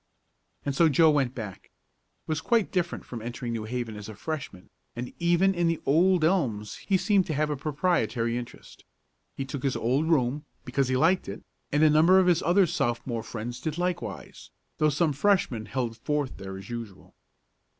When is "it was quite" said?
1.65-2.71